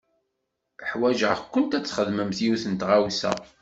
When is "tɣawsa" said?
2.79-3.31